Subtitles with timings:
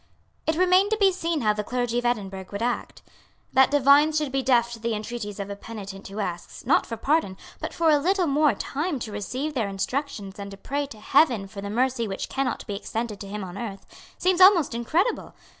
[0.47, 3.03] It remained to be seen how the clergy of Edinburgh would act.
[3.53, 6.97] That divines should be deaf to the entreaties of a penitent who asks, not for
[6.97, 10.99] pardon, but for a little more time to receive their instructions and to pray to
[10.99, 13.85] Heaven for the mercy which cannot be extended to him on earth,
[14.17, 15.35] seems almost incredible.